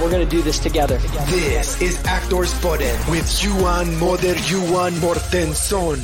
[0.00, 0.98] We're going to do this together.
[1.26, 5.96] This is Actors Podden with Johan Moder Johan Mortensson.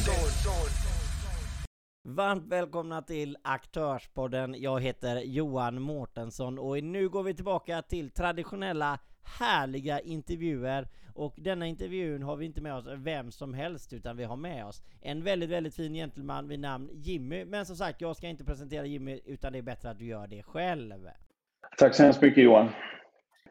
[2.05, 4.55] Varmt välkomna till Aktörspodden.
[4.59, 8.98] Jag heter Johan Mårtensson och nu går vi tillbaka till traditionella
[9.39, 14.25] härliga intervjuer och denna intervjun har vi inte med oss vem som helst utan vi
[14.25, 17.45] har med oss en väldigt väldigt fin gentleman vid namn Jimmy.
[17.45, 20.27] Men som sagt, jag ska inte presentera Jimmy utan det är bättre att du gör
[20.27, 21.09] det själv.
[21.79, 22.69] Tack så hemskt mycket Johan.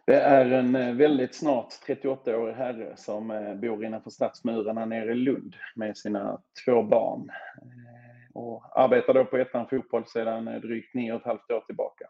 [0.10, 5.16] Det är en eh, väldigt snart 38-årig herre som eh, bor innanför stadsmurarna nere i
[5.16, 7.30] Lund med sina två barn.
[7.62, 12.06] Eh, och arbetar då på ettan fotboll sedan drygt nio och ett halvt år tillbaka.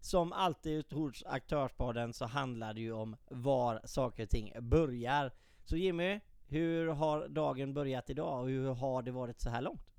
[0.00, 5.32] Som alltid hos Aktörspodden så handlar det ju om var saker och ting börjar.
[5.64, 9.91] Så Jimmy, hur har dagen börjat idag och hur har det varit så här långt?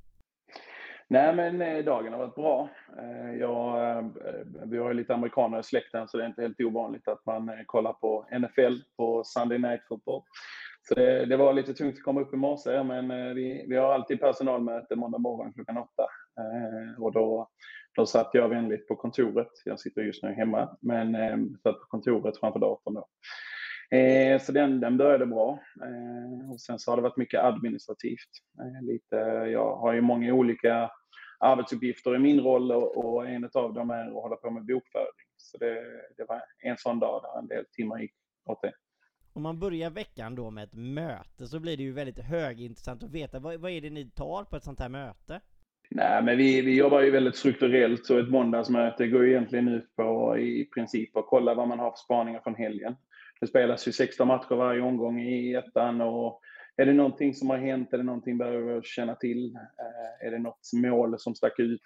[1.13, 2.69] Nej, men eh, dagen har varit bra.
[2.97, 4.05] Eh, jag, eh,
[4.65, 7.51] vi har ju lite amerikaner i släkten, så det är inte helt ovanligt att man
[7.65, 10.21] kollar på NFL på Sunday Night Football.
[10.81, 13.93] Så det, det var lite tungt att komma upp i morse, men vi, vi har
[13.93, 16.07] alltid personalmöte måndag morgon klockan åtta.
[16.97, 17.49] Och då,
[17.95, 19.51] då satt jag vänligt på kontoret.
[19.65, 21.13] Jag sitter just nu hemma, men
[21.63, 23.07] satt på kontoret framför datorn då.
[24.39, 25.59] så den, den började bra.
[26.51, 28.29] och sen så har det varit mycket administrativt.
[28.81, 29.15] lite,
[29.51, 30.89] jag har ju många olika
[31.43, 35.27] arbetsuppgifter i min roll och, en av dem är att hålla på med bokföring.
[35.37, 35.83] Så det,
[36.17, 38.13] det var en sån dag där en del timmar gick
[38.45, 38.73] åt det.
[39.33, 43.11] Om man börjar veckan då med ett möte så blir det ju väldigt högintressant att
[43.11, 45.41] veta vad, vad är det ni tar på ett sånt här möte?
[45.89, 49.95] Nej, men vi, vi jobbar ju väldigt strukturellt så ett måndagsmöte går ju egentligen ut
[49.95, 52.95] på i princip att kolla vad man har för spaningar från helgen.
[53.39, 56.41] Det spelas ju 16 matcher varje omgång i ettan och
[56.77, 57.93] är det någonting som har hänt?
[57.93, 59.55] Är det någonting behöver känna till?
[59.55, 61.81] Eh, är det något mål som stack ut?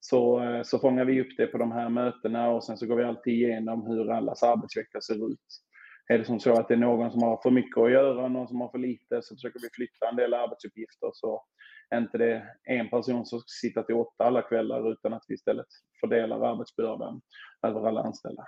[0.00, 2.96] Så, eh, så fångar vi upp det på de här mötena och sen så går
[2.96, 5.46] vi alltid igenom hur allas arbetsvecka ser ut.
[6.08, 8.48] Är det som så att det är någon som har för mycket att göra, någon
[8.48, 11.44] som har för lite, så försöker vi flytta en del arbetsuppgifter så
[11.90, 15.34] är inte det en person som ska sitta till åtta alla kvällar utan att vi
[15.34, 15.66] istället
[16.00, 17.20] fördelar arbetsbördan
[17.66, 18.44] över alla anställda.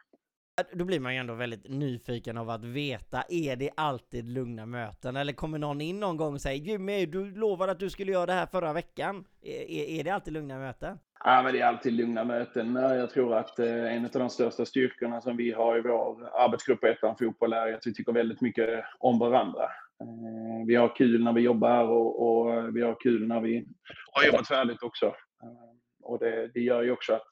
[0.72, 5.16] Då blir man ju ändå väldigt nyfiken av att veta, är det alltid lugna möten?
[5.16, 8.26] Eller kommer någon in någon gång och säger Jimmy, du lovade att du skulle göra
[8.26, 9.24] det här förra veckan.
[9.42, 10.98] Är, är det alltid lugna möten?
[11.24, 12.74] Ja, men det är alltid lugna möten.
[12.74, 16.80] Jag tror att eh, en av de största styrkorna som vi har i vår arbetsgrupp
[16.80, 19.62] på Ettan Fotboll är att vi tycker väldigt mycket om varandra.
[20.00, 23.66] Eh, vi har kul när vi jobbar och, och vi har kul när vi
[24.12, 25.06] har jobbat färdigt också.
[25.06, 25.70] Eh,
[26.02, 27.26] och det, det gör ju också att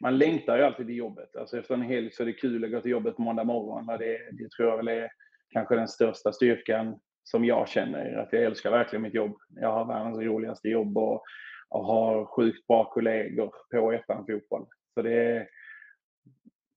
[0.00, 1.36] man längtar ju alltid till jobbet.
[1.36, 3.86] Alltså efter en helg så är det kul att gå till jobbet på måndag morgon.
[3.86, 5.08] Det, det tror jag väl är
[5.50, 8.16] kanske den största styrkan som jag känner.
[8.16, 9.36] Att jag älskar verkligen mitt jobb.
[9.48, 11.22] Jag har världens roligaste jobb och,
[11.68, 14.66] och har sjukt bra kollegor på ettan fotboll.
[14.94, 15.48] Så det,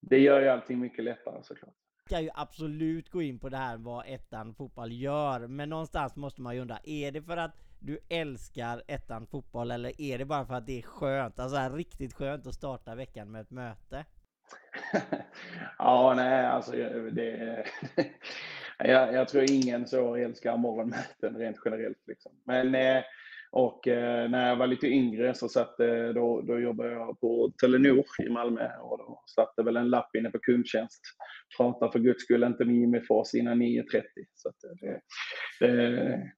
[0.02, 1.76] det gör ju allting mycket lättare såklart
[2.10, 6.42] ska ju absolut gå in på det här vad ettan fotboll gör, men någonstans måste
[6.42, 10.46] man ju undra, är det för att du älskar ettan fotboll eller är det bara
[10.46, 14.06] för att det är skönt, alltså här, riktigt skönt att starta veckan med ett möte?
[15.78, 16.72] ja, nej, alltså
[17.12, 17.66] det...
[18.78, 22.32] jag, jag tror ingen så älskar morgonmöten rent generellt liksom.
[22.46, 23.04] Men eh,
[23.52, 27.52] och eh, när jag var lite yngre så satt, eh, då, då jobbade jag på
[27.62, 31.02] Telenor i Malmö och då satt det väl en lapp inne på kundtjänst.
[31.58, 34.04] Prata för guds skull inte med Jimmy Fors innan 9.30.
[34.34, 34.52] Så
[34.82, 35.02] det,
[35.60, 36.32] det,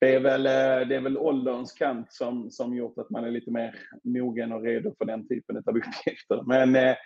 [0.00, 3.30] det, är väl, eh, det är väl ålderns kant som, som gjort att man är
[3.30, 6.42] lite mer mogen och redo för den typen av uppgifter.
[6.46, 6.96] Men eh,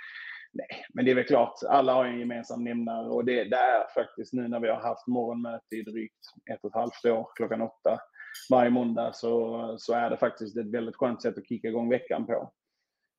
[0.56, 3.94] Nej, men det är väl klart, alla har en gemensam nämnare och det, det är
[3.94, 7.62] faktiskt nu när vi har haft morgonmöte i drygt ett och ett halvt år klockan
[7.62, 7.98] åtta
[8.50, 12.26] varje måndag så, så är det faktiskt ett väldigt skönt sätt att kicka igång veckan
[12.26, 12.52] på.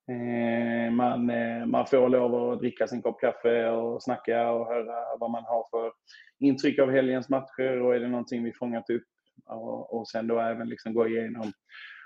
[0.08, 5.18] Eh, man, eh, man får lov att dricka sin kopp kaffe och snacka och höra
[5.20, 5.92] vad man har för
[6.40, 9.04] intryck av helgens matcher och är det någonting vi fångat upp
[9.46, 11.52] och, och sen då även liksom gå igenom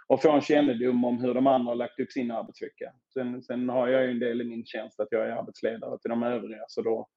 [0.07, 2.91] och få en kännedom om hur de andra har lagt upp sin arbetsvecka.
[3.13, 6.09] Sen, sen har jag ju en del i min tjänst att jag är arbetsledare till
[6.09, 7.07] de övriga så då,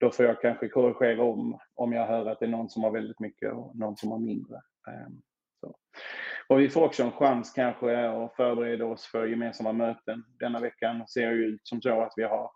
[0.00, 2.90] då får jag kanske korrigera om om jag hör att det är någon som har
[2.90, 4.56] väldigt mycket och någon som har mindre.
[4.88, 5.20] Ehm,
[5.60, 5.74] så.
[6.48, 10.24] Och vi får också en chans kanske att förbereda oss för gemensamma möten.
[10.40, 12.50] Denna veckan ser ju ut som så att vi har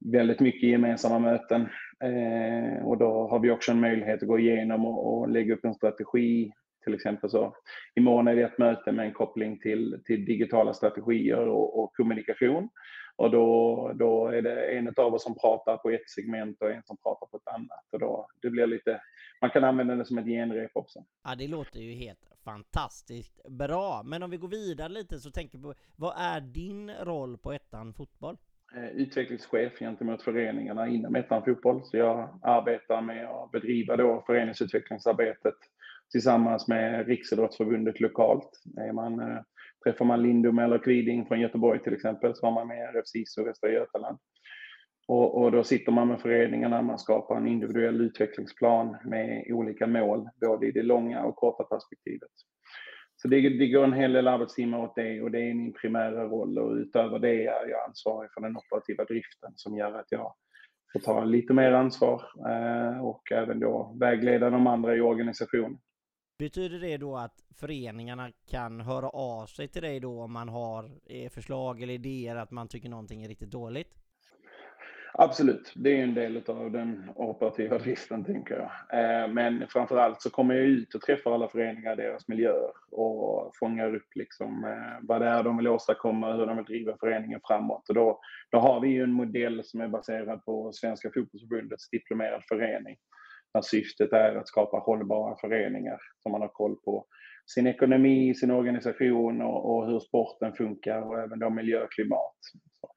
[0.00, 1.68] väldigt mycket gemensamma möten.
[2.04, 5.64] Eh, och då har vi också en möjlighet att gå igenom och, och lägga upp
[5.64, 6.52] en strategi.
[6.84, 7.54] Till exempel så
[7.94, 12.68] imorgon är det ett möte med en koppling till, till digitala strategier och, och kommunikation.
[13.16, 16.82] Och då, då är det en av oss som pratar på ett segment och en
[16.84, 17.84] som pratar på ett annat.
[17.92, 19.00] Och då, det blir lite,
[19.40, 21.04] man kan använda det som ett genrep också.
[21.24, 24.02] Ja, det låter ju helt fantastiskt bra.
[24.02, 27.52] Men om vi går vidare lite så tänker vi på, vad är din roll på
[27.52, 28.36] Ettan Fotboll?
[28.76, 31.84] Eh, utvecklingschef gentemot föreningarna inom Ettan Fotboll.
[31.84, 35.54] Så jag arbetar med att bedriva då föreningsutvecklingsarbetet
[36.12, 38.50] tillsammans med Riksidrottsförbundet lokalt.
[38.76, 39.40] Är man, eh,
[39.84, 43.46] träffar man Lindum eller Kviding från Göteborg till exempel så har man med RFSIS och
[43.46, 44.18] Västra Götaland.
[45.08, 50.28] Och, och, då sitter man med föreningarna, man skapar en individuell utvecklingsplan med olika mål,
[50.40, 52.30] både i det långa och korta perspektivet.
[53.16, 56.24] Så det, det går en hel del arbetstimmar åt det och det är min primära
[56.24, 60.34] roll och utöver det är jag ansvarig för den operativa driften som gör att jag
[60.92, 65.78] får ta lite mer ansvar eh, och även då vägleda de andra i organisationen.
[66.38, 70.90] Betyder det då att föreningarna kan höra av sig till dig då om man har
[71.06, 74.01] eh, förslag eller idéer att man tycker någonting är riktigt dåligt?
[75.14, 78.70] Absolut, det är en del av den operativa driften, tänker jag.
[79.00, 82.70] Eh, men framför allt så kommer jag ut och träffar alla föreningar i deras miljöer
[82.90, 86.96] och fångar upp liksom eh, vad det är de vill åstadkomma, hur de vill driva
[87.00, 87.88] föreningen framåt.
[87.88, 88.20] Och då,
[88.50, 92.96] då har vi ju en modell som är baserad på Svenska fotbollsförbundets diplomerad förening.
[93.54, 97.06] Där syftet är att skapa hållbara föreningar som man har koll på
[97.46, 101.94] sin ekonomi, sin organisation och, och hur sporten funkar och även då miljö och
[102.40, 102.88] Så,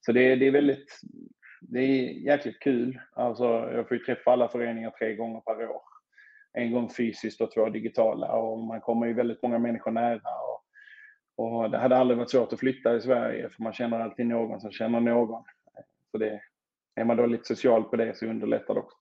[0.00, 1.00] så det, det är väldigt
[1.60, 3.00] det är jäkligt kul.
[3.12, 5.82] Alltså, jag får ju träffa alla föreningar tre gånger per år.
[6.52, 10.20] En gång fysiskt och två digitala och man kommer ju väldigt många människor nära.
[11.36, 14.26] Och, och det hade aldrig varit svårt att flytta i Sverige för man känner alltid
[14.26, 15.44] någon som känner någon.
[16.10, 16.40] Så det,
[16.94, 18.98] är man då lite social på det så underlättar det också.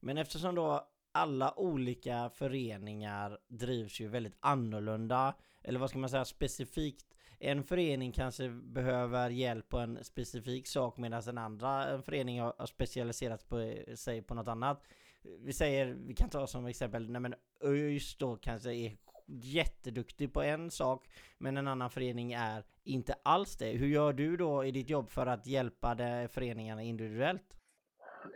[0.00, 5.34] Men eftersom då alla olika föreningar drivs ju väldigt annorlunda,
[5.64, 7.07] eller vad ska man säga, specifikt
[7.38, 12.66] en förening kanske behöver hjälp på en specifik sak medan en andra en förening har
[12.66, 14.82] specialiserat på, sig på något annat.
[15.22, 18.96] Vi säger, vi kan ta som exempel, nej men ÖIS då kanske är
[19.26, 21.08] jätteduktig på en sak
[21.38, 23.70] men en annan förening är inte alls det.
[23.70, 27.57] Hur gör du då i ditt jobb för att hjälpa de föreningarna individuellt?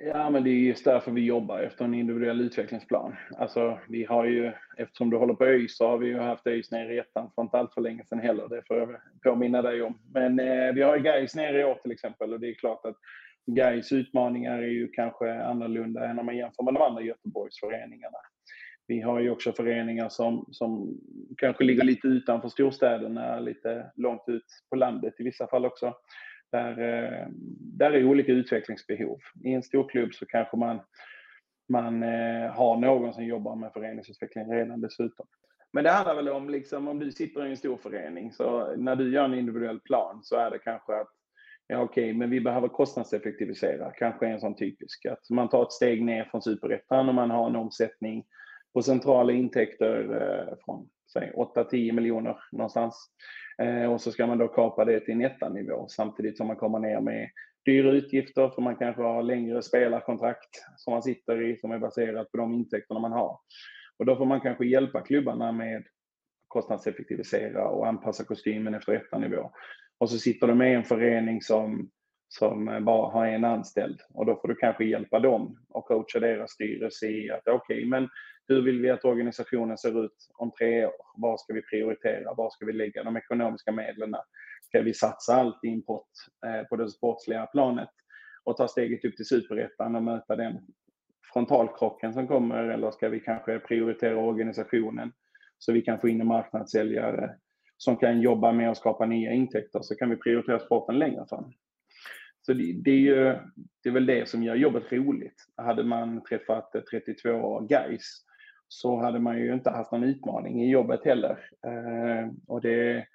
[0.01, 3.17] Ja, men det är just därför vi jobbar efter en individuell utvecklingsplan.
[3.39, 6.71] Alltså, vi har ju, eftersom du håller på ÖIS så har vi ju haft ÖIS
[6.71, 8.49] nere i ettan för inte allt för länge sedan heller.
[8.49, 9.99] Det får jag påminna dig om.
[10.15, 12.87] Men eh, vi har ju Gais nere i år till exempel och det är klart
[12.87, 12.97] att
[13.47, 18.19] Gais utmaningar är ju kanske annorlunda än om man jämför med de andra Göteborgsföreningarna.
[18.87, 20.99] Vi har ju också föreningar som, som
[21.37, 25.95] kanske ligger lite utanför storstäderna, lite långt ut på landet i vissa fall också.
[26.53, 27.27] Där, eh,
[27.59, 29.19] där är olika utvecklingsbehov.
[29.45, 30.81] I en stor klubb så kanske man,
[31.69, 35.27] man eh, har någon som jobbar med föreningsutveckling redan dessutom.
[35.73, 38.97] Men det handlar väl om, liksom, om du sitter i en stor förening, så när
[38.97, 41.09] du gör en individuell plan så är det kanske att
[41.67, 45.07] ja okej, okay, men vi behöver kostnadseffektivisera, kanske en sån typisk.
[45.07, 48.25] Att man tar ett steg ner från superettan och man har en omsättning
[48.75, 50.89] på centrala intäkter eh, från
[51.21, 53.11] 8-10 miljoner någonstans.
[53.59, 57.01] Eh, och så ska man då kapa det till nettanivå samtidigt som man kommer ner
[57.01, 57.31] med
[57.65, 62.31] dyra utgifter för man kanske har längre spelarkontrakt som man sitter i som är baserat
[62.31, 63.39] på de intäkterna man har.
[63.97, 65.85] Och då får man kanske hjälpa klubbarna med
[66.49, 69.51] kostnadseffektivisera och anpassa kostymen efter ettanivå.
[69.99, 71.91] Och så sitter du med en förening som,
[72.39, 76.51] som bara har en anställd och då får du kanske hjälpa dem och coacha deras
[76.51, 78.09] styrelse i att okej, okay, men
[78.49, 80.93] hur vill vi att organisationen ser ut om tre år?
[81.17, 82.35] Vad ska vi prioritera?
[82.35, 84.15] Var ska vi lägga de ekonomiska medlen?
[84.63, 86.11] Ska vi satsa allt i en pott
[86.47, 87.91] eh, på det sportsliga planet
[88.45, 90.59] och ta steget upp till superettan och möta den
[91.33, 92.65] frontalkrocken som kommer?
[92.65, 95.13] Eller ska vi kanske prioritera organisationen
[95.59, 97.35] så vi kan få in en marknadssäljare
[97.77, 101.53] som kan jobba med att skapa nya intäkter så kan vi prioritera sporten längre fram.
[102.43, 103.39] Så det, det, är ju,
[103.83, 105.47] det är väl det som gör jobbet roligt.
[105.57, 108.25] Hade man träffat 32 guys
[108.69, 111.49] så hade man ju inte haft någon utmaning i jobbet heller.
[111.67, 113.07] Eh, och det,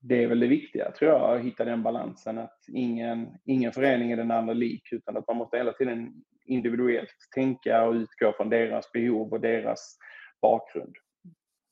[0.00, 4.12] det är väl det viktiga, tror jag, att hitta den balansen att ingen, ingen förening
[4.12, 8.50] är den andra lik, utan att man måste hela tiden individuellt tänka och utgå från
[8.50, 9.98] deras behov och deras
[10.42, 10.94] bakgrund.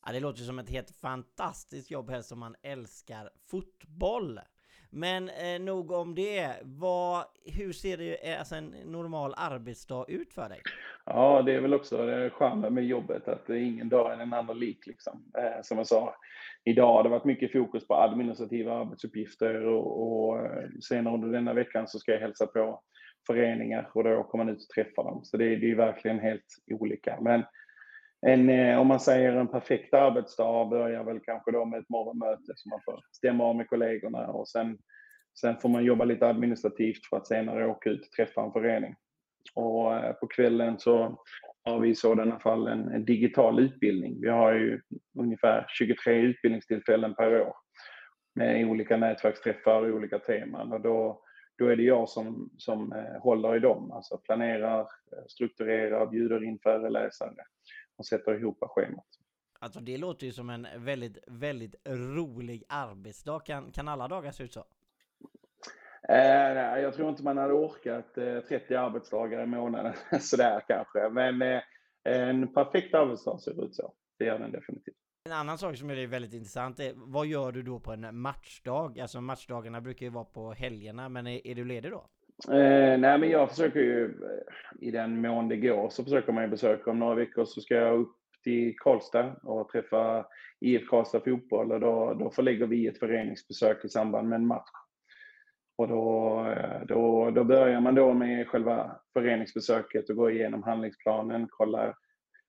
[0.07, 4.41] Ja, det låter som ett helt fantastiskt jobb här som man älskar fotboll.
[4.95, 6.51] Men eh, nog om det.
[6.63, 10.61] Vad, hur ser det, eh, alltså en normal arbetsdag ut för dig?
[11.07, 14.59] Ja, det är väl också det charmen med jobbet, att ingen dag är en annan
[14.59, 14.87] lik.
[14.87, 15.25] Liksom.
[15.39, 16.15] Eh, som jag sa,
[16.65, 21.55] idag har det varit mycket fokus på administrativa arbetsuppgifter och, och eh, senare under denna
[21.55, 22.81] veckan så ska jag hälsa på
[23.27, 25.25] föreningar och då kommer man ut och träffar dem.
[25.25, 27.19] Så det, det är verkligen helt olika.
[27.21, 27.43] Men
[28.27, 32.53] en, eh, om man säger en perfekt arbetsdag börjar väl kanske då med ett morgonmöte
[32.57, 34.79] som man får stämma av med kollegorna och sen,
[35.41, 38.95] sen får man jobba lite administrativt för att senare åka ut och träffa en förening.
[39.55, 41.19] Och eh, på kvällen så
[41.65, 44.21] har vi i sådana fall en, en digital utbildning.
[44.21, 44.81] Vi har ju
[45.19, 47.55] ungefär 23 utbildningstillfällen per år
[48.35, 50.73] med olika nätverksträffar och olika teman.
[50.73, 51.23] Och då,
[51.59, 54.87] då är det jag som, som eh, håller i dem, alltså planerar,
[55.29, 57.35] strukturerar, bjuder in föreläsare
[57.97, 59.07] och sätter ihop schemat.
[59.59, 63.41] Alltså det låter ju som en väldigt, väldigt rolig arbetsdag.
[63.41, 64.65] Kan, kan alla dagar se ut så?
[66.09, 71.09] Eh, jag tror inte man hade orkat eh, 30 arbetsdagar i månaden sådär kanske.
[71.09, 71.63] Men eh,
[72.05, 73.93] en perfekt arbetsdag ser ut så.
[74.19, 74.97] Det gör den definitivt.
[75.25, 79.01] En annan sak som är väldigt intressant är vad gör du då på en matchdag?
[79.01, 82.09] Alltså matchdagarna brukar ju vara på helgerna, men är, är du ledig då?
[82.49, 86.45] Eh, nej, men jag försöker ju eh, i den mån det går så försöker man
[86.45, 86.91] ju besöka.
[86.91, 90.27] Om några veckor så ska jag upp till Karlstad och träffa
[90.61, 94.71] IF Karlstad Fotboll och då, då förlägger vi ett föreningsbesök i samband med en match.
[95.77, 101.49] Och då, eh, då, då börjar man då med själva föreningsbesöket och går igenom handlingsplanen,
[101.51, 101.95] kollar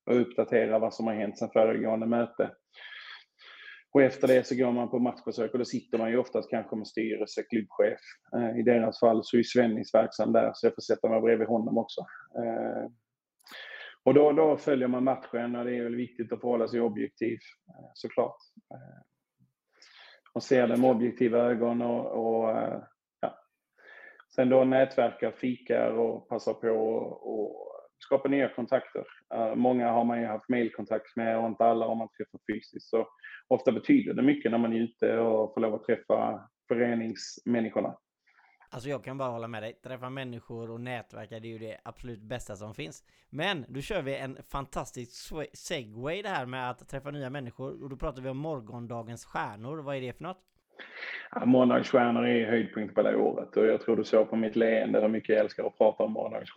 [0.05, 2.51] och uppdaterar vad som har hänt sedan föregående möte.
[3.95, 6.75] Och efter det så går man på matchbesök och då sitter man ju oftast kanske
[6.75, 7.99] med styrelse, klubbchef.
[8.35, 11.47] Eh, I deras fall så är Svennis verksam där så jag får sätta mig bredvid
[11.47, 12.01] honom också.
[12.37, 12.89] Eh,
[14.03, 17.39] och då, då följer man matchen och det är väl viktigt att förhålla sig objektiv
[17.69, 18.37] eh, såklart.
[20.33, 22.49] Och ser det med objektiva ögon och, och
[23.19, 23.39] ja.
[24.35, 29.05] Sen då nätverkar, fikar och passar på och skapa nya kontakter.
[29.35, 32.89] Uh, många har man ju haft mailkontakt med och inte alla har man träffat fysiskt.
[32.89, 33.07] Så
[33.47, 37.95] ofta betyder det mycket när man är ute och får lov att träffa föreningsmänniskorna.
[38.69, 39.73] Alltså jag kan bara hålla med dig.
[39.73, 43.03] Träffa människor och nätverka, det är ju det absolut bästa som finns.
[43.29, 47.83] Men då kör vi en fantastisk segway det här med att träffa nya människor.
[47.83, 49.77] Och då pratar vi om morgondagens stjärnor.
[49.77, 50.41] Vad är det för något?
[51.31, 54.55] Ja, morgondagens stjärnor är höjdpunkt på det året och jag tror du såg på mitt
[54.55, 56.51] leende hur mycket jag älskar att prata om morgondagens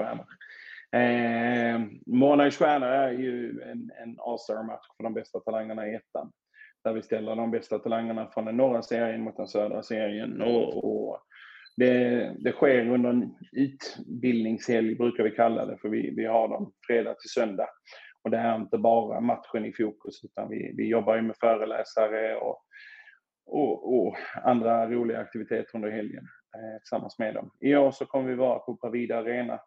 [0.92, 1.74] stjärnor.
[1.74, 6.32] Eh, Månads stjärna är ju en, en All-star-match för de bästa talangerna i ettan.
[6.84, 10.42] Där vi ställer de bästa talangerna från den norra serien mot den södra serien.
[10.42, 11.20] Och, och
[11.76, 16.72] det, det, sker under en utbildningshelg, brukar vi kalla det, för vi, vi har dem
[16.86, 17.68] fredag till söndag.
[18.24, 22.36] Och det är inte bara matchen i fokus, utan vi, vi jobbar ju med föreläsare
[22.36, 22.58] och,
[23.46, 26.24] och, och andra roliga aktiviteter under helgen
[26.56, 27.50] eh, tillsammans med dem.
[27.60, 29.60] I år så kommer vi vara på Pravida Arena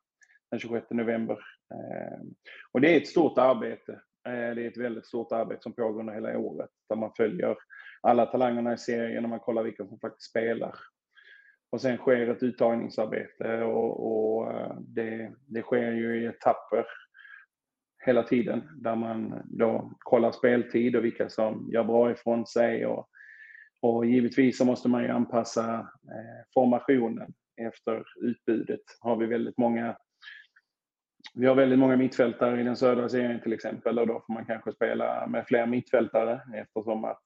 [0.52, 1.38] den 26 november.
[1.74, 2.34] Ehm,
[2.72, 4.02] och det är ett stort arbete.
[4.30, 7.56] Ehm, det är ett väldigt stort arbete som pågår under hela året där man följer
[8.02, 10.76] alla talangerna i serien och man kollar vilka som faktiskt spelar.
[11.72, 16.86] Och sen sker ett uttagningsarbete och, och eh, det, det sker ju i etapper
[18.06, 23.08] hela tiden där man då kollar speltid och vilka som gör bra ifrån sig och,
[23.82, 27.34] och givetvis så måste man ju anpassa eh, formationen
[27.68, 28.82] efter utbudet.
[29.00, 29.98] Har vi väldigt många
[31.34, 34.46] vi har väldigt många mittfältare i den södra serien till exempel och då får man
[34.46, 37.22] kanske spela med fler mittfältare eftersom att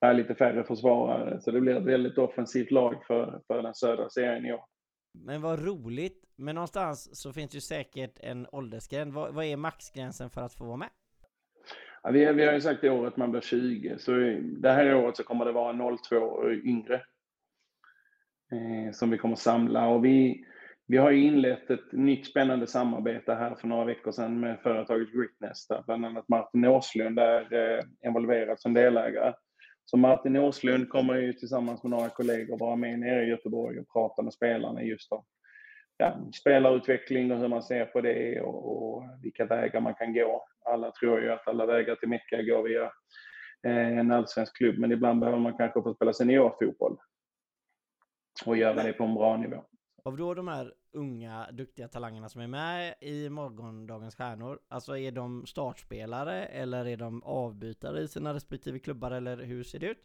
[0.00, 1.40] det är lite färre försvarare.
[1.40, 4.64] Så det blir ett väldigt offensivt lag för, för den södra serien i år.
[5.12, 6.24] Men vad roligt!
[6.36, 9.14] Men någonstans så finns ju säkert en åldersgräns.
[9.14, 10.88] Vad, vad är maxgränsen för att få vara med?
[12.02, 14.12] Ja, vi, vi har ju sagt i år att man blir 20, så
[14.60, 16.94] det här året så kommer det vara 02 och yngre
[18.52, 19.88] eh, som vi kommer samla.
[19.88, 20.44] Och vi,
[20.88, 25.68] vi har inlett ett nytt spännande samarbete här för några veckor sedan med företaget Gritnest,
[25.68, 29.34] där bland annat Martin Åslund är eh, involverad som delägare.
[29.84, 33.92] Så Martin Åslund kommer ju tillsammans med några kollegor vara med nere i Göteborg och
[33.92, 35.24] prata med spelarna just om
[35.96, 40.44] ja, spelarutveckling och hur man ser på det och, och, vilka vägar man kan gå.
[40.64, 42.84] Alla tror ju att alla vägar till Mecka går via
[43.66, 46.96] eh, en allsvensk klubb, men ibland behöver man kanske få spela seniorfotboll
[48.46, 49.64] och göra det på en bra nivå.
[50.08, 55.12] Av då de här unga duktiga talangerna som är med i morgondagens stjärnor, alltså är
[55.12, 59.98] de startspelare eller är de avbytare i sina respektive klubbar eller hur ser det ut?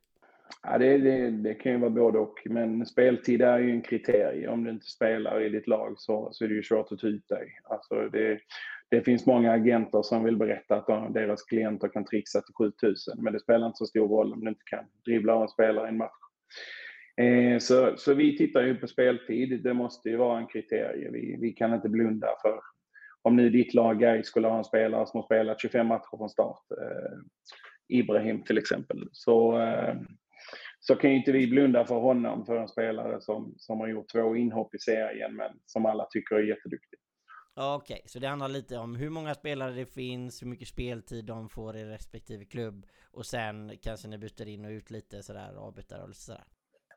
[0.64, 4.48] Ja, det, det, det kan ju vara både och, men speltid är ju en kriterie.
[4.48, 7.08] Om du inte spelar i ditt lag så, så är det ju svårt att ta
[7.08, 7.48] ut dig.
[7.64, 8.40] Alltså det,
[8.90, 13.34] det finns många agenter som vill berätta att deras klienter kan trixa till 7000, men
[13.34, 15.90] det spelar inte så stor roll om du inte kan dribbla av en spelare i
[15.90, 16.24] en match.
[17.22, 19.64] Eh, så, så vi tittar ju på speltid.
[19.64, 21.10] Det måste ju vara en kriterie.
[21.12, 22.60] Vi, vi kan inte blunda för
[23.24, 26.30] om nu ditt lag Gais skulle ha en spelare som har spelat 25 matcher från
[26.30, 27.18] start, eh,
[27.88, 29.96] Ibrahim till exempel, så, eh,
[30.80, 34.12] så kan ju inte vi blunda för honom, för en spelare som, som har gjort
[34.12, 37.00] två inhopp i serien, men som alla tycker är jätteduktig.
[37.56, 41.26] Okej, okay, så det handlar lite om hur många spelare det finns, hur mycket speltid
[41.26, 45.56] de får i respektive klubb och sen kanske ni byter in och ut lite sådär,
[45.58, 46.44] avbytare och sådär.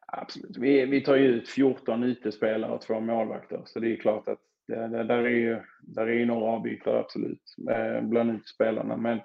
[0.07, 0.57] Absolut.
[0.57, 4.39] Vi, vi tar ju ut 14 utespelare och två målvakter, så det är klart att
[4.69, 8.97] det, det, där, är ju, där är ju några avbytare absolut, eh, bland utespelarna.
[8.97, 9.21] Men,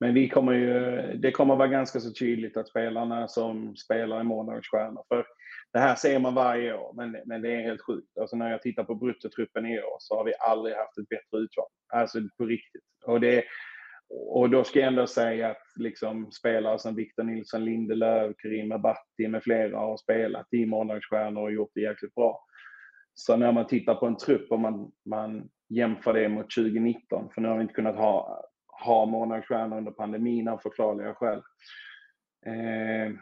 [0.00, 4.24] men vi kommer ju, det kommer vara ganska så tydligt att spelarna som spelar i
[4.24, 5.26] Måndagens Stjärnor, för
[5.72, 8.18] det här ser man varje år, men, men det är helt sjukt.
[8.20, 11.38] Alltså när jag tittar på bruttotruppen i år så har vi aldrig haft ett bättre
[11.38, 11.66] utval.
[11.94, 12.82] Alltså på riktigt.
[13.06, 13.44] Och, det,
[14.14, 19.28] och då ska jag ändå säga att liksom spelare som Victor Nilsson Lindelöf, Karim Abati
[19.28, 22.44] med flera har spelat i Måndagsstjärnor och gjort det jäkligt bra.
[23.14, 27.40] Så när man tittar på en trupp och man, man jämför det mot 2019, för
[27.40, 28.44] nu har vi inte kunnat ha,
[28.84, 31.42] ha månadsstjärnor under pandemin av förklarliga skäl.
[32.46, 33.12] Eh,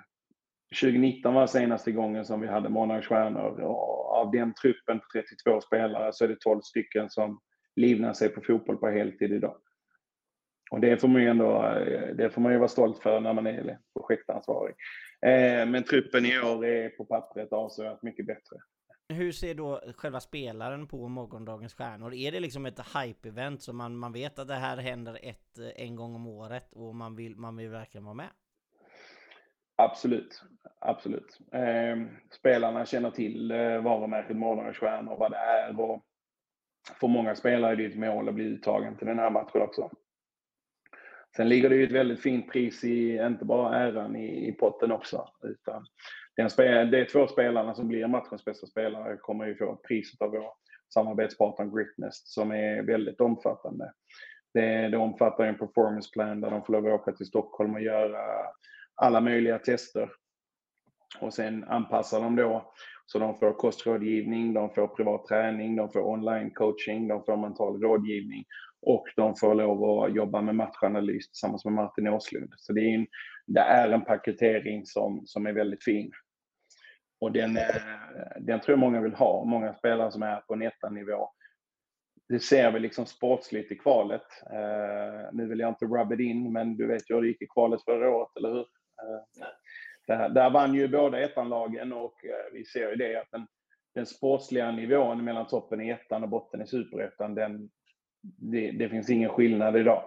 [0.80, 6.12] 2019 var senaste gången som vi hade månadsstjärnor och av den truppen på 32 spelare
[6.12, 7.40] så är det 12 stycken som
[7.76, 9.56] livnär sig på fotboll på heltid idag.
[10.72, 11.62] Och det får man ju ändå,
[12.14, 14.74] det får man ju vara stolt för när man är projektansvarig.
[15.26, 18.56] Eh, men truppen i år är på pappret avsevärt mycket bättre.
[19.08, 22.14] Hur ser då själva spelaren på morgondagens stjärnor?
[22.14, 25.96] Är det liksom ett hype-event så man, man vet att det här händer ett, en
[25.96, 28.30] gång om året och man vill, man vill verkligen vara med?
[29.76, 30.42] Absolut,
[30.78, 31.38] absolut.
[31.52, 31.96] Eh,
[32.30, 36.04] spelarna känner till eh, varumärket Morgondagens Stjärnor, vad det är och
[37.00, 39.90] för många spelare är det ett mål att bli uttagen till den här matchen också.
[41.36, 44.92] Sen ligger det ju ett väldigt fint pris i, inte bara äran i, i potten
[44.92, 45.86] också, utan
[46.36, 50.30] den spel, de två spelarna som blir matchens bästa spelare kommer ju få priset av
[50.30, 50.52] vår
[50.94, 53.92] samarbetspartner Gritnest som är väldigt omfattande.
[54.54, 57.82] Det, det omfattar en performance plan där de får lov att åka till Stockholm och
[57.82, 58.18] göra
[58.94, 60.10] alla möjliga tester.
[61.20, 62.72] Och sen anpassar de då
[63.06, 67.82] så de får kostrådgivning, de får privat träning, de får online coaching, de får mental
[67.82, 68.44] rådgivning
[68.82, 72.54] och de får lov att jobba med matchanalys tillsammans med Martin Åslund.
[72.56, 73.06] Så det är en,
[73.46, 76.10] det är en paketering som, som är väldigt fin.
[77.20, 77.58] Och den,
[78.40, 81.28] den tror jag många vill ha, många spelare som är på en nivå
[82.32, 84.26] det ser vi liksom sportsligt i kvalet.
[84.52, 87.42] Uh, nu vill jag inte rub it in, men du vet ju hur det gick
[87.42, 88.60] i kvalet förra året, eller hur?
[88.60, 89.46] Uh,
[90.06, 93.46] där, där vann ju båda ettanlagen och uh, vi ser ju det att den,
[93.94, 97.70] den sportsliga nivån mellan toppen i ettan och botten i superettan, den,
[98.22, 100.04] det, det, finns ingen skillnad idag.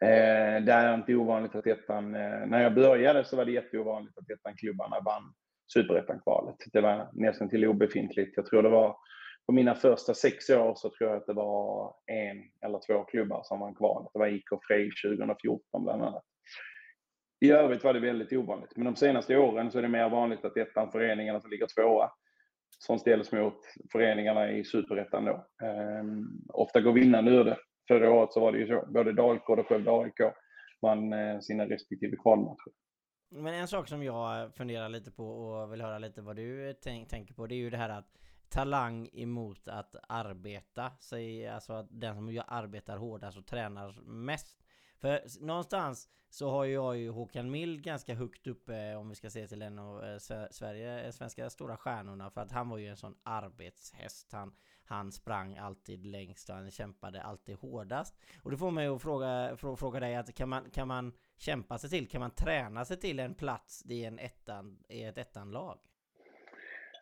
[0.00, 4.18] Eh, det är inte ovanligt att ettan, eh, när jag började så var det jätteovanligt
[4.18, 5.34] att ettan-klubbarna vann
[5.72, 6.56] superettan-kvalet.
[6.72, 8.36] Det var nästan till obefintligt.
[8.36, 8.96] Jag tror det var
[9.46, 13.42] på mina första sex år så tror jag att det var en eller två klubbar
[13.44, 14.10] som vann kvalet.
[14.12, 16.24] Det var IK Frej 2014 bland annat.
[17.40, 20.44] I övrigt var det väldigt ovanligt, men de senaste åren så är det mer vanligt
[20.44, 22.10] att ettan föreningarna som ligger tvåa
[22.78, 23.58] som ställs mot
[23.92, 25.46] föreningarna i superettan då.
[25.62, 26.04] Eh,
[26.48, 27.56] ofta går vinnande ur det.
[27.88, 30.20] Förra året så var det ju så, både Dalkurd och Skövde AIK
[30.82, 32.72] vann eh, sina respektive kvalmatcher.
[33.30, 37.08] Men en sak som jag funderar lite på och vill höra lite vad du tänk,
[37.08, 38.16] tänker på, det är ju det här att
[38.48, 44.65] talang emot att arbeta Säg alltså att den som arbetar hårdast och tränar mest.
[45.06, 49.46] För någonstans så har jag ju Håkan Mild ganska högt uppe om vi ska se
[49.46, 50.18] till en av eh,
[50.50, 54.32] Sverige, eh, svenska stora stjärnorna för att han var ju en sån arbetshäst.
[54.32, 58.16] Han, han sprang alltid längst och han kämpade alltid hårdast.
[58.42, 61.90] Och det får mig att fråga, fråga dig att kan man, kan man kämpa sig
[61.90, 65.78] till, kan man träna sig till en plats i, en ettan, i ett ettanlag?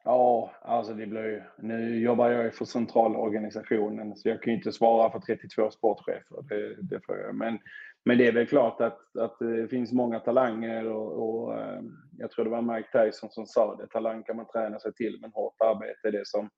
[0.05, 1.43] Ja, alltså det blir ju...
[1.59, 6.43] Nu jobbar jag ju för centralorganisationen så jag kan ju inte svara för 32 sportchefer.
[6.49, 7.35] Det, det får jag.
[7.35, 7.59] Men,
[8.05, 12.31] men det är väl klart att, att det finns många talanger och, och ehm, jag
[12.31, 13.87] tror det var Mike Tyson som sa det.
[13.87, 16.51] Talang kan man träna sig till men hårt arbete är det som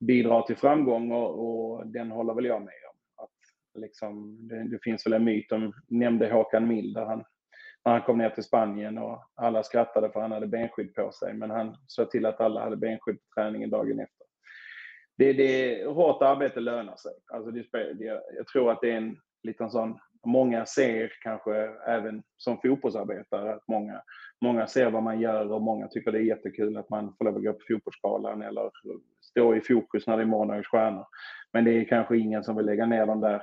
[0.00, 3.24] bidrar till framgång och, och den håller väl jag med om.
[3.24, 7.24] Att liksom, det, det finns väl en myt om, nämnde Håkan Mild där han
[7.84, 11.34] när han kom ner till Spanien och alla skrattade för han hade benskydd på sig.
[11.34, 14.26] Men han såg till att alla hade benskydd på träningen dagen efter.
[15.18, 17.12] Det, det, hårt arbete lönar sig.
[17.32, 21.54] Alltså det, det, jag tror att det är en liten sån, många ser kanske
[21.86, 24.02] även som fotbollsarbetare att många,
[24.40, 27.36] många ser vad man gör och många tycker det är jättekul att man får lov
[27.36, 28.70] att gå på fotbollsskalan eller
[29.20, 31.06] stå i fokus när det är måndagens stjärnor.
[31.52, 33.42] Men det är kanske ingen som vill lägga ner de där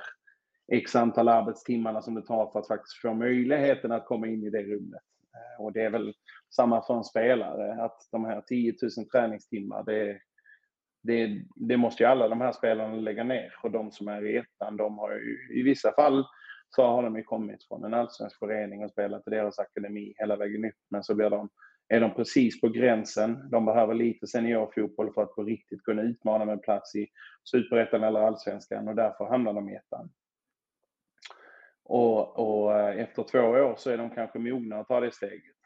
[0.70, 4.50] x antal arbetstimmarna som det tar för att faktiskt få möjligheten att komma in i
[4.50, 5.02] det rummet.
[5.34, 6.14] Eh, och det är väl
[6.56, 10.20] samma för en spelare, att de här 10 000 träningstimmar, det,
[11.02, 13.54] det, det måste ju alla de här spelarna lägga ner.
[13.62, 16.24] Och de som är i ettan, de har ju i vissa fall
[16.70, 20.36] så har de ju kommit från en allsvensk förening och spelat i deras akademi hela
[20.36, 20.74] vägen upp.
[20.90, 21.48] Men så blir de,
[21.88, 23.48] är de precis på gränsen.
[23.50, 27.08] De behöver lite seniorfotboll för att på riktigt kunna utmana med plats i
[27.50, 30.10] superettan eller allsvenskan och därför hamnar de i ettan.
[31.90, 35.56] Och, och, eh, efter två år så är de kanske mogna att ta det steget.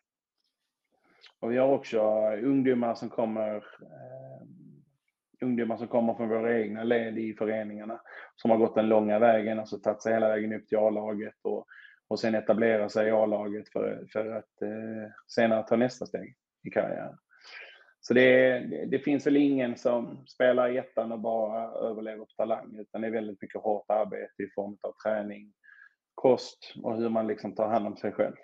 [1.40, 4.46] Och vi har också eh, ungdomar som kommer eh,
[5.40, 8.00] ungdomar som kommer från våra egna led i föreningarna
[8.36, 11.66] som har gått den långa vägen, alltså tagit sig hela vägen upp till A-laget och,
[12.08, 16.70] och sen etablera sig i A-laget för, för att eh, senare ta nästa steg i
[16.70, 17.18] karriären.
[18.00, 18.58] Så det,
[18.90, 23.06] det, finns väl ingen som spelar i ettan och bara överlever på talang, utan det
[23.06, 25.52] är väldigt mycket hårt arbete i form av träning,
[26.14, 28.34] kost och hur man liksom tar hand om sig själv.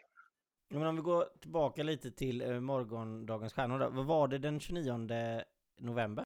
[0.70, 3.90] Men om vi går tillbaka lite till eh, morgondagens stjärnor då.
[3.90, 5.06] Vad var det den 29
[5.78, 6.24] november?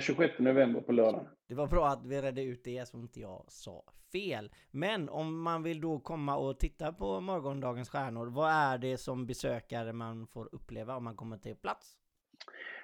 [0.00, 1.26] 26 eh, november på lördag.
[1.48, 4.50] Det var bra att vi redde ut det så inte jag sa fel.
[4.70, 9.26] Men om man vill då komma och titta på morgondagens stjärnor, vad är det som
[9.26, 11.96] besökare man får uppleva om man kommer till plats?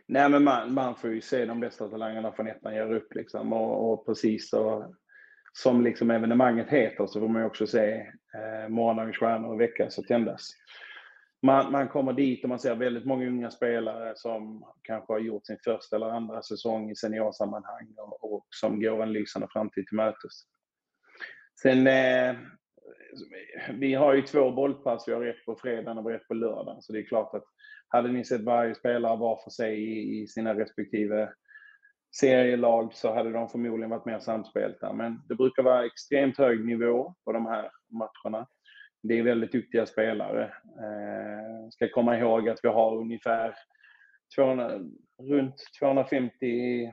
[0.06, 3.52] Nej, men man, man får ju se de bästa talangerna från ettan göra upp liksom
[3.52, 4.94] och, och precis så
[5.62, 7.92] som liksom evenemanget heter så får man ju också se
[8.34, 10.50] eh, morgondagens stjärnor väckas och tändas.
[11.42, 15.46] Man, man kommer dit och man ser väldigt många unga spelare som kanske har gjort
[15.46, 19.96] sin första eller andra säsong i seniorsammanhang och, och som går en lysande framtid till
[19.96, 20.32] mötes.
[21.62, 22.36] Sen, eh,
[23.74, 26.92] vi har ju två bollpass, vi har ett på fredagen och ett på lördagen, så
[26.92, 27.44] det är klart att
[27.88, 31.32] hade ni sett varje spelare var för sig i, i sina respektive
[32.16, 34.92] serielag så hade de förmodligen varit mer samspelta.
[34.92, 38.46] Men det brukar vara extremt hög nivå på de här matcherna
[39.02, 40.44] det är väldigt duktiga spelare.
[40.64, 43.54] Eh, ska komma ihåg att vi har ungefär
[44.36, 44.80] 200,
[45.22, 46.92] runt 250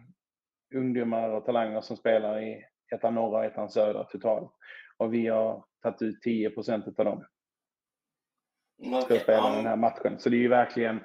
[0.75, 4.51] ungdomar och talanger som spelar i ettan norra och ettan södra totalt.
[4.97, 7.25] Och vi har tagit ut 10 procent av dem.
[8.83, 9.19] Ska okay.
[9.19, 10.19] spela den här matchen.
[10.19, 10.99] Så det är ju verkligen,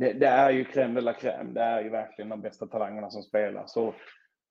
[0.00, 1.54] det, det är ju crème de la crème.
[1.54, 3.64] Det är ju verkligen de bästa talangerna som spelar.
[3.66, 3.94] Så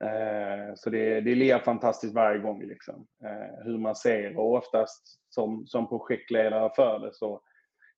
[0.03, 3.07] Eh, så det, det lika fantastiskt varje gång liksom.
[3.23, 7.41] Eh, hur man ser och oftast som, som projektledare för det så,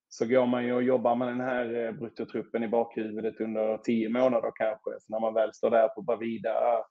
[0.10, 4.10] så går man ju och jobbar med den här eh, bruttotruppen i bakhuvudet under tio
[4.10, 4.92] månader kanske.
[5.00, 6.84] Så när man väl står där på Bravida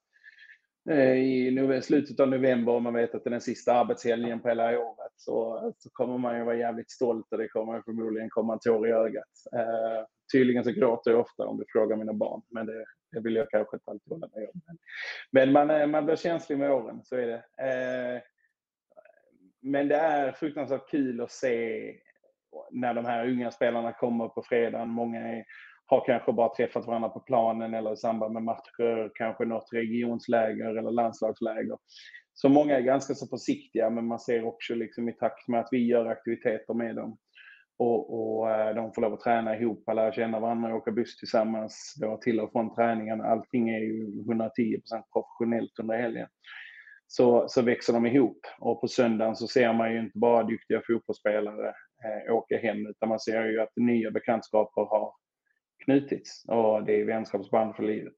[0.89, 4.47] eh, i slutet av november och man vet att det är den sista arbetshelgen på
[4.47, 8.53] hela året så, så kommer man ju vara jävligt stolt och det kommer förmodligen komma
[8.53, 9.23] en tår i ögat.
[9.55, 13.35] Eh, Tydligen så gråter jag ofta om du frågar mina barn, men det, det vill
[13.35, 14.77] jag kanske inte alltid hålla med om.
[15.31, 17.43] Men man, eh, man blir känslig med åren, så är det.
[17.67, 18.21] Eh,
[19.61, 21.93] men det är fruktansvärt kul att se
[22.71, 24.89] när de här unga spelarna kommer på fredagen.
[24.89, 25.45] Många är,
[25.85, 30.75] har kanske bara träffat varandra på planen eller i samband med matcher, kanske något regionsläger
[30.77, 31.77] eller landslagsläger.
[32.33, 35.67] Så många är ganska så försiktiga, men man ser också liksom i takt med att
[35.71, 37.17] vi gör aktiviteter med dem
[37.79, 41.93] och, och eh, de får lov att träna ihop, lära känna varandra, åka buss tillsammans,
[42.01, 43.21] då till och från träningen.
[43.21, 44.81] Allting är ju 110%
[45.13, 46.27] professionellt under helgen.
[47.07, 50.81] Så, så växer de ihop och på söndagen så ser man ju inte bara duktiga
[50.87, 51.67] fotbollsspelare
[52.05, 55.13] eh, åka hem utan man ser ju att nya bekantskaper har
[55.83, 58.13] knutits och det är vänskapsband för livet.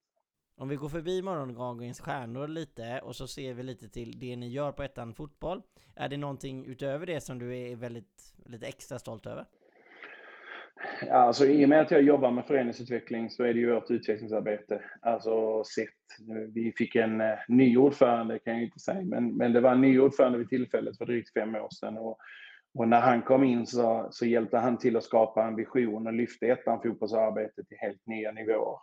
[0.62, 4.50] Om vi går förbi morgondagens stjärnor lite och så ser vi lite till det ni
[4.50, 5.62] gör på ettan fotboll.
[5.95, 9.45] Är det någonting utöver det som du är väldigt, lite extra stolt över?
[11.08, 13.91] Ja, alltså, I och med att jag jobbar med föreningsutveckling så är det ju vårt
[13.91, 14.82] utvecklingsarbete.
[15.02, 19.62] Alltså sett, vi fick en eh, ny ordförande kan jag inte säga, men, men det
[19.62, 21.97] var en ny ordförande vid tillfället för drygt fem år sedan.
[21.97, 22.17] Och,
[22.74, 26.13] och när han kom in så, så hjälpte han till att skapa en vision och
[26.13, 28.78] lyfte ettan fotbollsarbetet till helt nya nivåer.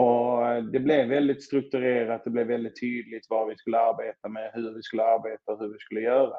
[0.00, 4.74] Och det blev väldigt strukturerat, det blev väldigt tydligt vad vi skulle arbeta med, hur
[4.74, 6.36] vi skulle arbeta och hur vi skulle göra.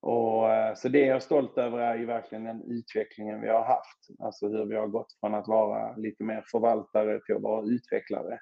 [0.00, 3.64] Och, eh, så det jag är stolt över är ju verkligen den utvecklingen vi har
[3.64, 3.98] haft.
[4.18, 8.38] Alltså hur vi har gått från att vara lite mer förvaltare till att vara utvecklare.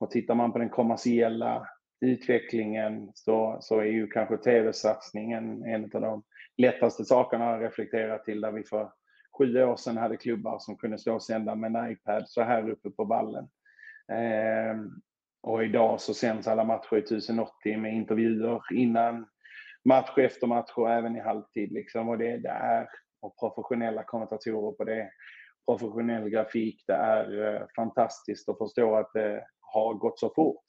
[0.00, 1.68] Och tittar man på den kommersiella
[2.00, 6.22] utvecklingen så, så är ju kanske tv-satsningen en av de
[6.56, 8.92] lättaste sakerna att reflektera till där vi får
[9.38, 12.70] sju år sedan hade klubbar som kunde stå och sända med en iPad så här
[12.70, 13.48] uppe på vallen.
[14.12, 14.76] Eh,
[15.42, 19.26] och idag så sänds alla matcher i 1080 med intervjuer innan
[19.84, 21.72] match, efter match och även i halvtid.
[21.72, 22.08] Liksom.
[22.08, 22.88] Och det, det är
[23.22, 25.10] och professionella kommentatorer på det.
[25.66, 26.84] Professionell grafik.
[26.86, 30.64] Det är eh, fantastiskt att förstå att det har gått så fort.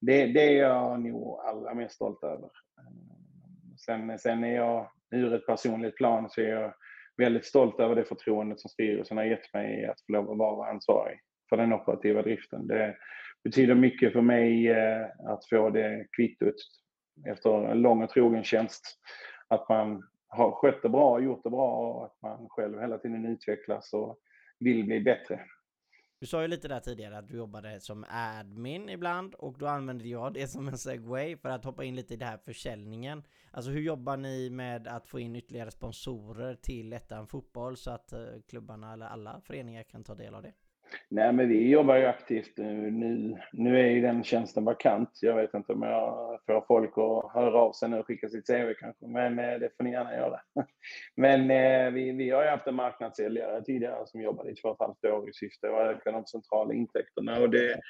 [0.00, 2.50] Det, det är jag nog allra mest stolt över.
[2.78, 6.74] Ehm, sen, sen är jag, ur ett personligt plan, så är jag
[7.16, 10.70] väldigt stolt över det förtroendet som styrelsen har gett mig att få lov att vara
[10.70, 12.66] ansvarig för den operativa driften.
[12.66, 12.96] Det
[13.44, 16.54] betyder mycket för mig eh, att få det kvittot
[17.26, 18.98] efter en lång och trogen tjänst.
[19.48, 23.26] Att man har skött det bra, gjort det bra och att man själv hela tiden
[23.26, 24.18] utvecklas och
[24.58, 25.40] vill bli bättre.
[26.24, 30.08] Du sa ju lite där tidigare att du jobbade som admin ibland och då använde
[30.08, 33.22] jag det som en segway för att hoppa in lite i det här försäljningen.
[33.50, 38.12] Alltså hur jobbar ni med att få in ytterligare sponsorer till Ettan Fotboll så att
[38.12, 40.52] eh, klubbarna eller alla föreningar kan ta del av det?
[41.08, 43.36] Nej, men vi jobbar ju aktivt eh, nu.
[43.52, 45.10] Nu är ju den tjänsten vakant.
[45.22, 48.46] Jag vet inte om jag får folk att höra av sig nu och skicka sitt
[48.46, 50.40] CV kanske, men eh, det får ni gärna göra.
[51.16, 54.74] Men eh, vi, vi har ju haft en marknadssäljare tidigare som jobbade i två och
[54.74, 57.80] ett halvt år i syfte att öka de centrala intäkterna och det,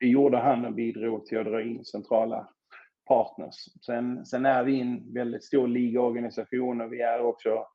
[0.00, 2.48] det gjorde han och bidrog till att dra in centrala
[3.08, 3.54] partners.
[3.86, 7.66] Sen, sen är vi en väldigt stor ligaorganisation och vi är också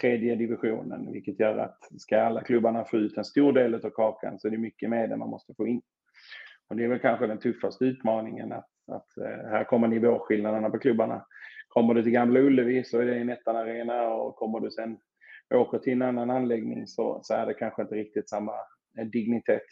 [0.00, 4.38] tredje divisionen, vilket gör att ska alla klubbarna få ut en stor del av kakan
[4.38, 5.82] så är det mycket mer man måste få in.
[6.68, 10.78] Och det är väl kanske den tuffaste utmaningen att, att eh, här kommer nivåskillnaderna på
[10.78, 11.26] klubbarna.
[11.68, 14.98] Kommer du till Gamla Ullevi så är det en ettan arena och kommer du sen
[15.54, 18.52] åker till en annan anläggning så, så är det kanske inte riktigt samma
[18.98, 19.66] eh, dignitet.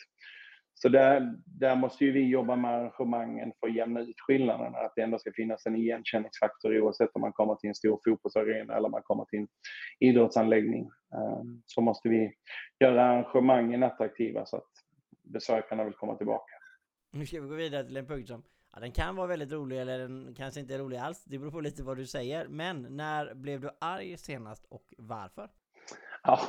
[0.82, 4.78] Så där, där måste ju vi jobba med arrangemangen för att jämna ut skillnaderna.
[4.78, 8.76] Att det ändå ska finnas en igenkänningsfaktor oavsett om man kommer till en stor fotbollsarena
[8.76, 9.48] eller man kommer till en
[9.98, 10.90] idrottsanläggning.
[11.14, 12.32] Ehm, så måste vi
[12.80, 14.70] göra arrangemangen attraktiva så att
[15.22, 16.52] besökarna vill komma tillbaka.
[17.12, 19.80] Nu ska vi gå vidare till en punkt som Ja, den kan vara väldigt rolig
[19.80, 21.24] eller den kanske inte är rolig alls.
[21.24, 22.48] Det beror på lite vad du säger.
[22.48, 25.50] Men när blev du arg senast och varför?
[26.22, 26.40] Ja,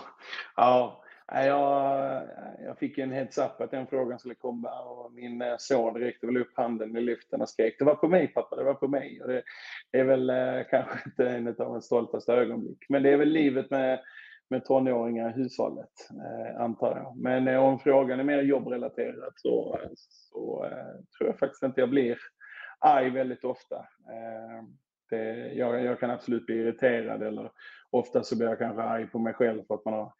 [0.55, 2.23] ja jag,
[2.65, 6.37] jag fick en heads-up att den frågan skulle komma och min eh, son räckte väl
[6.37, 9.21] upp handen i luften och skrek det var på mig pappa, det var på mig.
[9.21, 9.43] Och det,
[9.91, 12.85] det är väl eh, kanske inte en av de stoltaste ögonblick.
[12.89, 13.99] Men det är väl livet med,
[14.49, 17.17] med tonåringar i hushållet, eh, antar jag.
[17.17, 21.89] Men eh, om frågan är mer jobbrelaterad så, så eh, tror jag faktiskt inte jag
[21.89, 22.17] blir
[22.79, 23.75] arg väldigt ofta.
[24.09, 24.63] Eh,
[25.09, 27.51] det, jag, jag, kan absolut bli irriterad eller
[27.89, 30.13] ofta så blir jag kanske arg på mig själv för att man har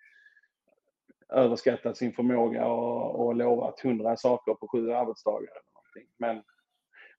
[1.31, 5.51] överskattat sin förmåga och, och lovat hundra saker på sju arbetsdagar.
[5.51, 6.13] Eller någonting.
[6.17, 6.43] Men,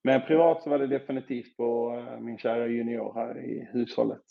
[0.02, 4.22] men privat så var det definitivt på eh, min kära junior här i hushållet.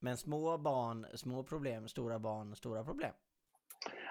[0.00, 3.12] Men små barn, små problem, stora barn, stora problem?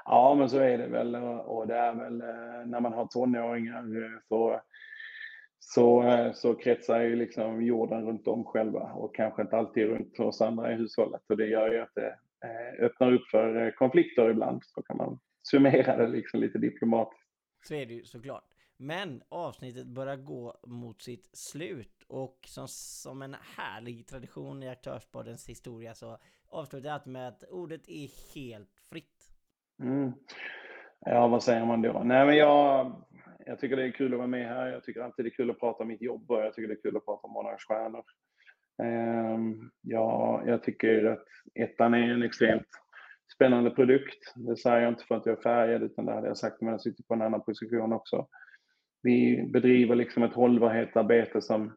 [0.05, 1.15] Ja, men så är det väl.
[1.45, 4.61] Och det är väl eh, när man har tonåringar eh, så,
[5.59, 10.41] så, så kretsar ju liksom jorden runt om själva och kanske inte alltid runt oss
[10.41, 11.21] andra i hushållet.
[11.29, 12.15] Och det gör ju att det
[12.79, 14.63] öppnar upp för eh, konflikter ibland.
[14.65, 17.27] Så kan man summera det liksom lite diplomatiskt.
[17.67, 18.49] Så är det ju såklart.
[18.77, 25.49] Men avsnittet börjar gå mot sitt slut och som, som en härlig tradition i Aktörspoddens
[25.49, 26.17] historia så
[26.49, 29.31] avslutar jag med att ordet är helt fritt.
[29.81, 30.11] Mm.
[30.99, 32.01] Ja, vad säger man då?
[32.03, 32.91] Nej, men jag,
[33.45, 34.67] jag tycker det är kul att vara med här.
[34.67, 36.73] Jag tycker alltid det är kul att prata om mitt jobb och jag tycker det
[36.73, 38.03] är kul att prata om Monarks stjärnor.
[38.83, 42.67] Ehm, ja, jag tycker att ettan är en extremt
[43.35, 44.33] spännande produkt.
[44.35, 46.67] Det säger jag inte för att jag är färgad, utan det hade jag sagt om
[46.67, 48.27] jag sitter på en annan position också.
[49.01, 51.75] Vi bedriver liksom ett hållbarhetsarbete som,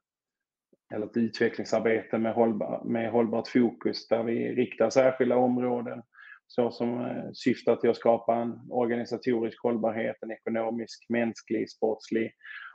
[0.94, 6.02] eller ett utvecklingsarbete med, hållbar, med hållbart fokus där vi riktar särskilda områden
[6.46, 12.32] så som eh, syftar till att skapa en organisatorisk hållbarhet, en ekonomisk, mänsklig, sportslig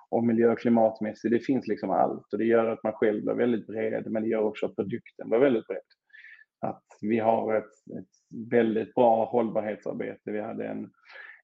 [0.09, 1.31] och miljö och klimatmässigt.
[1.31, 4.29] Det finns liksom allt och det gör att man själv blir väldigt bred men det
[4.29, 5.81] gör också att produkten blir väldigt bred.
[6.61, 7.63] Att vi har ett,
[7.99, 10.31] ett väldigt bra hållbarhetsarbete.
[10.31, 10.89] Vi hade en,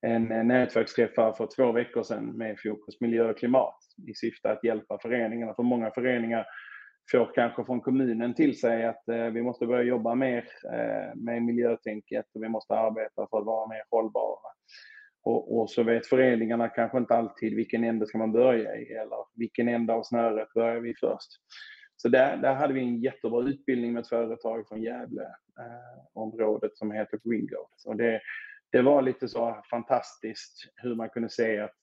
[0.01, 4.99] en nätverksträff för två veckor sedan med fokus miljö och klimat i syfte att hjälpa
[5.01, 5.53] föreningarna.
[5.53, 6.45] För många föreningar
[7.11, 11.43] får kanske från kommunen till sig att eh, vi måste börja jobba mer eh, med
[11.43, 14.39] miljötänket och vi måste arbeta för att vara mer hållbara.
[15.23, 19.17] Och, och, så vet föreningarna kanske inte alltid vilken ände ska man börja i eller
[19.35, 21.29] vilken ände av snöret börjar vi först.
[21.95, 25.23] Så där, där hade vi en jättebra utbildning med ett företag från Gävle
[25.59, 27.67] eh, området som heter Wingo.
[27.85, 28.21] Och det,
[28.71, 31.75] det var lite så fantastiskt hur man kunde se att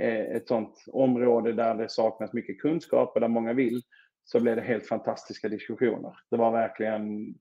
[0.00, 3.82] eh, ett sånt område där det saknas mycket kunskap och där många vill
[4.24, 6.16] så blev det helt fantastiska diskussioner.
[6.30, 7.34] Det var verkligen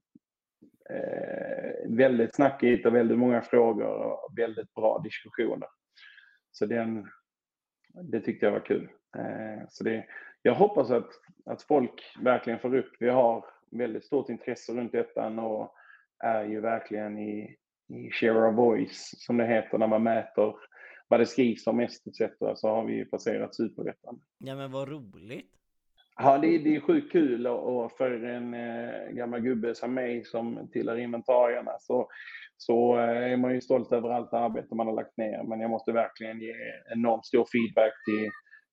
[0.92, 5.68] eh, väldigt snackigt och väldigt många frågor och väldigt bra diskussioner.
[6.52, 7.08] Så den,
[8.12, 8.90] det tyckte jag var kul.
[9.18, 10.06] Eh, så det,
[10.42, 11.10] jag hoppas att,
[11.46, 15.76] att folk verkligen får upp, vi har väldigt stort intresse runt detta och
[16.24, 17.56] är ju verkligen i,
[17.88, 20.56] i share of voice som det heter när man mäter
[21.08, 22.34] vad det skrivs om mest etc.
[22.56, 24.22] så har vi passerat superettan.
[24.38, 25.61] Ja men vad roligt!
[26.18, 30.70] Ja, det, det är sjukt kul och, för en eh, gammal gubbe som mig som
[30.72, 32.08] tillhör inventarierna så,
[32.58, 35.44] så eh, är man ju stolt över allt arbete man har lagt ner.
[35.44, 36.54] Men jag måste verkligen ge
[36.94, 38.30] enormt stor feedback till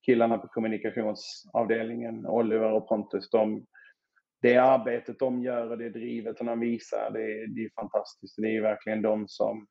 [0.07, 3.31] killarna på kommunikationsavdelningen, Oliver och Pontus.
[3.31, 3.66] De,
[4.42, 8.37] det arbetet de gör och det drivet de visar, det, det är fantastiskt.
[8.37, 9.66] Det är verkligen de som,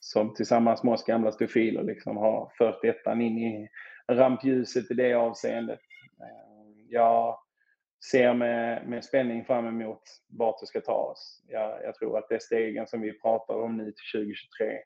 [0.00, 3.68] som tillsammans med oss gamla stofiler liksom har fört ettan in i
[4.12, 5.80] rampljuset i det avseendet.
[6.20, 6.49] Eh,
[6.90, 7.38] jag
[8.10, 11.42] ser med, med spänning fram emot vart det ska ta oss.
[11.48, 14.78] Jag, jag tror att det är stegen som vi pratar om nu till 2023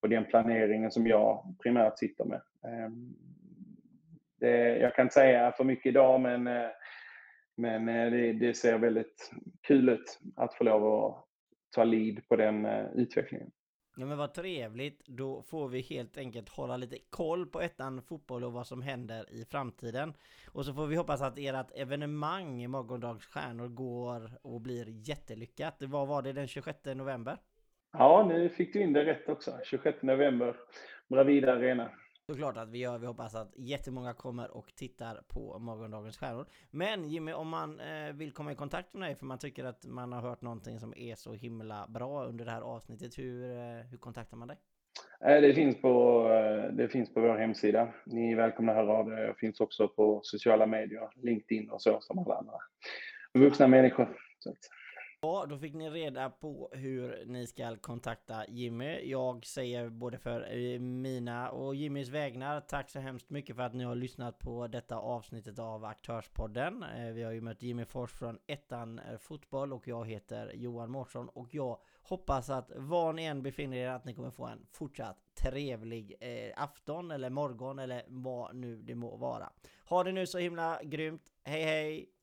[0.00, 2.40] och den planeringen som jag primärt sitter med.
[2.64, 3.14] Ehm,
[4.40, 6.70] det, jag kan inte säga för mycket idag, men, eh,
[7.56, 9.30] men eh, det, det, ser väldigt
[9.62, 11.24] kul ut att få lov att
[11.70, 13.50] ta lead på den eh, utvecklingen.
[13.96, 18.44] Ja men vad trevligt, då får vi helt enkelt hålla lite koll på ettan fotboll
[18.44, 20.14] och vad som händer i framtiden.
[20.52, 25.82] Och så får vi hoppas att ert evenemang i Morgondags stjärnor går och blir jättelyckat.
[25.82, 27.36] Vad var det den 26 november?
[27.92, 29.58] Ja, nu fick du in det rätt också.
[29.64, 30.56] 26 november,
[31.08, 31.90] Bravida Arena
[32.26, 32.98] såklart att vi gör.
[32.98, 36.46] Vi hoppas att jättemånga kommer och tittar på morgondagens stjärnor.
[36.70, 39.86] Men Jimmy, om man eh, vill komma i kontakt med dig för man tycker att
[39.86, 43.18] man har hört någonting som är så himla bra under det här avsnittet.
[43.18, 44.56] Hur, eh, hur kontaktar man dig?
[45.24, 47.88] Eh, det finns, på, eh, det finns på vår hemsida.
[48.06, 49.16] Ni är välkomna att höra av er.
[49.16, 52.58] Jag finns också på sociala medier, LinkedIn och så som alla andra
[53.34, 54.16] vuxna människor.
[55.24, 59.10] Ja, då fick ni reda på hur ni ska kontakta Jimmy.
[59.10, 63.74] Jag säger både för eh, mina och Jimmys vägnar tack så hemskt mycket för att
[63.74, 66.82] ni har lyssnat på detta avsnittet av Aktörspodden.
[66.82, 70.90] Eh, vi har ju mött Jimmy Fors från Ettan eh, Fotboll och jag heter Johan
[70.90, 74.66] Mårtsson och jag hoppas att var ni än befinner er att ni kommer få en
[74.72, 76.16] fortsatt trevlig
[76.56, 79.52] afton eller morgon eller vad nu det må vara.
[79.84, 81.22] Ha det nu så himla grymt.
[81.44, 82.12] Hej hej!